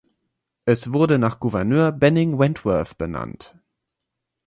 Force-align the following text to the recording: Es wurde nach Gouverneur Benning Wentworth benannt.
Es 0.65 0.91
wurde 0.93 1.19
nach 1.19 1.39
Gouverneur 1.39 1.91
Benning 1.91 2.39
Wentworth 2.39 2.97
benannt. 2.97 3.55